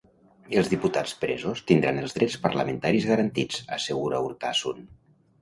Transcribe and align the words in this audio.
Els 0.59 0.69
diputats 0.69 1.11
presos 1.23 1.61
tindran 1.71 1.99
els 2.05 2.15
drets 2.15 2.39
parlamentaris 2.47 3.07
garantits, 3.11 3.61
assegura 3.79 4.25
Urtasun. 4.33 4.83